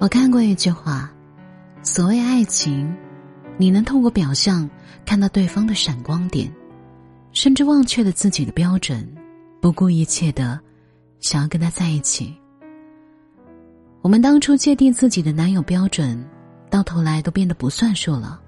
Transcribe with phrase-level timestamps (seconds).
[0.00, 1.12] 我看过一句话：
[1.82, 2.90] 所谓爱情，
[3.58, 4.68] 你能透过表象
[5.04, 6.50] 看到对方的闪光点，
[7.32, 9.06] 甚至忘却了自己的标准，
[9.60, 10.58] 不顾一切的
[11.20, 12.34] 想要跟他在一起。
[14.00, 16.24] 我们当初界定自己的男友标准，
[16.70, 18.40] 到头来都变得不算数了。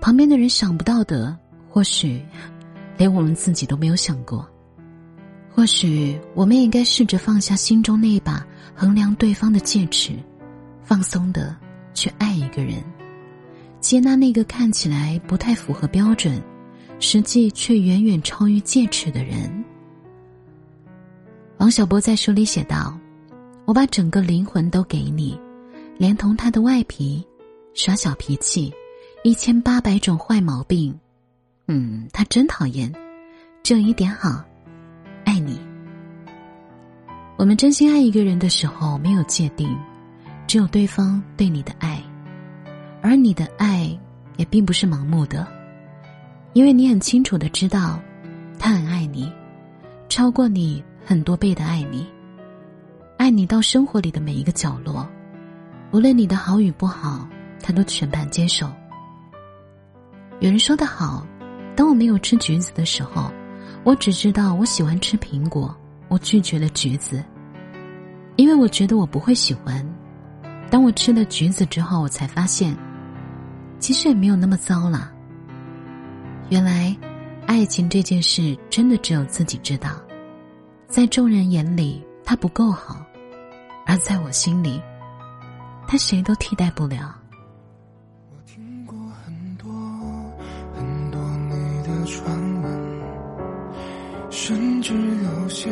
[0.00, 1.38] 旁边的人想不到的，
[1.70, 2.20] 或许
[2.96, 4.44] 连我们自己都没有想过。
[5.54, 10.14] 或许我们也应该试着放下心中那一把衡量对方的戒尺，
[10.82, 11.56] 放松的
[11.94, 12.82] 去爱一个人，
[13.80, 16.42] 接纳那个看起来不太符合标准，
[17.00, 19.64] 实际却远远超于戒尺的人。
[21.58, 22.98] 王小波在书里写道。
[23.64, 25.38] 我把整个灵魂都给你，
[25.96, 27.24] 连同他的外皮，
[27.74, 28.74] 耍小脾气，
[29.22, 30.92] 一千八百种坏毛病，
[31.68, 32.92] 嗯，他真讨厌，
[33.62, 34.42] 只有一点好，
[35.24, 35.60] 爱你。
[37.36, 39.78] 我们真心爱一个人的时候，没有界定，
[40.52, 41.98] 只有对方对你的爱，
[43.00, 43.88] 而你的爱
[44.36, 45.48] 也并不是盲目的，
[46.52, 47.98] 因为你很清楚的知道，
[48.58, 49.32] 他很爱你，
[50.10, 52.06] 超过你很多倍的爱你。
[53.16, 55.08] 爱你到生活里的每一个角落，
[55.90, 57.26] 无论你的好与不好，
[57.62, 58.70] 他都全盘接受。
[60.40, 61.26] 有人说的好，
[61.74, 63.32] 当我没有吃橘子的时候，
[63.84, 65.74] 我只知道我喜欢吃苹果，
[66.08, 67.24] 我拒绝了橘子，
[68.36, 69.82] 因为我觉得我不会喜欢。
[70.72, 72.74] 当我吃了橘子之后，我才发现，
[73.78, 75.12] 其实也没有那么糟了。
[76.48, 76.96] 原来，
[77.46, 79.90] 爱情这件事真的只有自己知道，
[80.86, 83.04] 在众人眼里，它不够好。
[83.84, 84.80] 而在我心里，
[85.86, 87.14] 他谁都替代不了。
[88.30, 89.70] 我听过很多
[90.74, 93.00] 很多你的传闻，
[94.30, 95.70] 甚至有些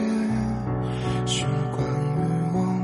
[1.25, 2.21] 是关于
[2.53, 2.80] 我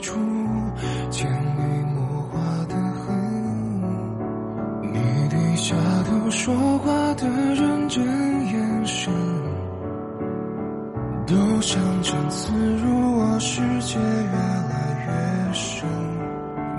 [0.00, 0.18] 出
[1.10, 1.60] 潜移
[1.94, 3.04] 默化的痕？
[4.82, 4.98] 你
[5.28, 5.74] 低下
[6.08, 8.04] 头说话的认真
[8.46, 9.12] 眼神，
[11.26, 14.36] 都像针刺入我世界越
[14.70, 14.74] 来
[15.06, 15.88] 越深。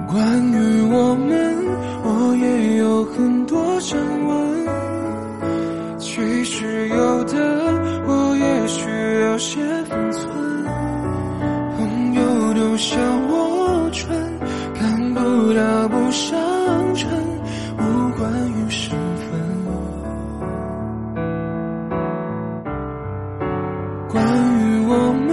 [0.08, 1.58] 关于我们，
[2.04, 4.87] 我也有很多想问。
[16.08, 16.40] 不相
[16.96, 17.10] 称，
[17.78, 17.82] 无
[18.18, 19.28] 关于身份。
[24.08, 24.96] 关于我
[25.28, 25.30] 们，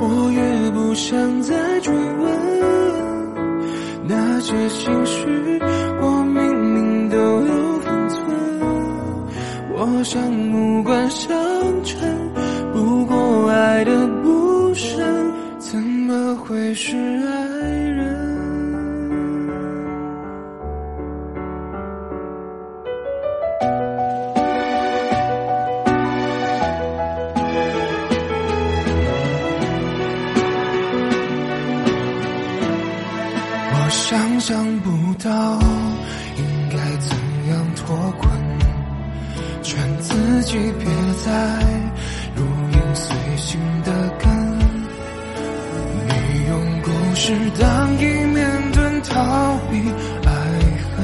[0.00, 2.26] 我也不想再追问。
[4.08, 5.60] 那些心绪，
[6.00, 8.18] 我明明都有分寸。
[9.76, 10.20] 我想
[10.52, 11.32] 无关相
[11.84, 12.12] 衬，
[12.72, 15.30] 不过爱的不深。
[15.60, 17.31] 怎么会是爱
[34.52, 34.90] 想不
[35.24, 35.30] 到
[36.36, 37.16] 应该怎
[37.48, 38.30] 样脱困，
[39.62, 40.86] 劝自己别
[41.24, 41.32] 再
[42.36, 44.28] 如影随形的跟。
[46.06, 46.12] 你
[46.50, 49.90] 用故事当一面盾逃避
[50.26, 50.30] 爱
[50.92, 51.00] 恨，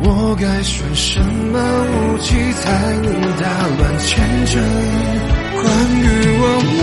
[0.00, 1.60] 我该选什么
[1.92, 3.44] 武器才能打
[3.76, 4.62] 乱前程？
[5.60, 5.66] 关
[6.00, 6.06] 于
[6.40, 6.80] 我们，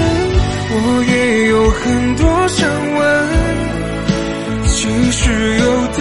[0.69, 2.69] 我也有很多想
[2.99, 3.44] 问。
[4.85, 5.65] 其实有
[5.97, 5.99] 的，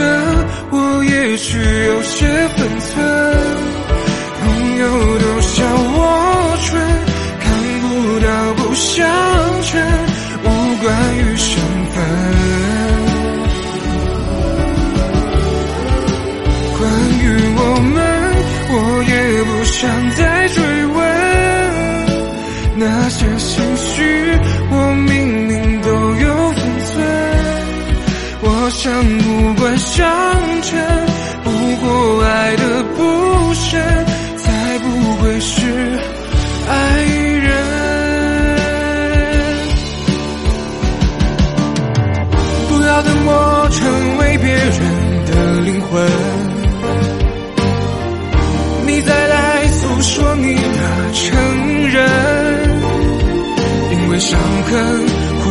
[0.71, 2.93] 我也许有些分寸。
[4.41, 4.45] 朋
[4.77, 4.83] 友
[5.19, 5.99] 都笑我
[6.61, 6.69] 蠢，
[7.41, 7.45] 看
[7.81, 7.89] 不
[8.21, 8.29] 到
[8.59, 8.93] 不相
[9.63, 9.73] 称。
[10.45, 10.47] 无
[10.83, 11.49] 关于身
[11.95, 11.97] 份，
[16.77, 16.83] 关
[17.23, 17.25] 于
[17.57, 17.61] 我
[17.95, 17.97] 们，
[18.69, 18.73] 我
[19.09, 19.13] 也
[19.45, 19.81] 不想
[20.11, 20.97] 再追问。
[22.77, 23.24] 那些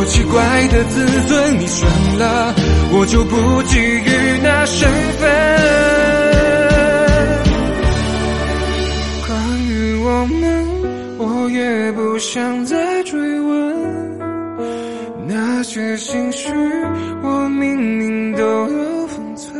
[0.06, 2.54] 奇怪的自尊，你选了，
[2.92, 5.28] 我就不觊觎那身份。
[9.26, 9.32] 关
[9.66, 10.66] 于我们，
[11.18, 13.74] 我也不想再追问。
[15.26, 16.52] 那些心绪，
[17.22, 19.54] 我明明都有封存。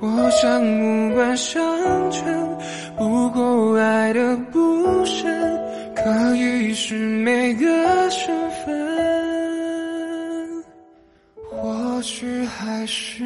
[0.00, 1.62] 我想无关相
[2.10, 2.24] 称，
[2.98, 4.65] 不过爱的不，
[6.78, 8.66] 是每个身份，
[11.50, 13.24] 或许还是